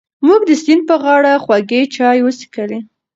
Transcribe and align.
موږ 0.27 0.41
د 0.49 0.51
سیند 0.63 0.81
په 0.89 0.95
غاړه 1.03 1.33
خوږې 1.43 1.81
چای 1.95 2.19
وڅښلې. 2.23 2.79